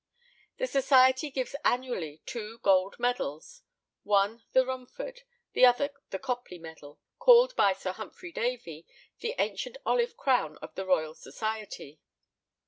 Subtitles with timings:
[0.57, 3.61] The society gives annually two gold medals
[4.01, 5.21] one the Rumford,
[5.53, 8.87] the other the Copley medal, called by Sir Humphrey Davy
[9.19, 11.99] "the ancient olive crown of the Royal Society."